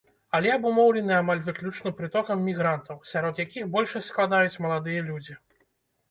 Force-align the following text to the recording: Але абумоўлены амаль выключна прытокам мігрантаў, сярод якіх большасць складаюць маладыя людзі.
Але 0.35 0.49
абумоўлены 0.53 1.11
амаль 1.17 1.41
выключна 1.49 1.91
прытокам 1.99 2.41
мігрантаў, 2.47 2.97
сярод 3.11 3.41
якіх 3.43 3.67
большасць 3.75 4.09
складаюць 4.13 4.61
маладыя 4.67 5.05
людзі. 5.11 5.37